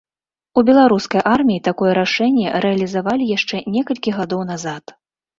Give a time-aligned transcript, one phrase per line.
[0.59, 4.95] У беларускай арміі такое рашэнне рэалізавалі яшчэ некалькі гадоў назад.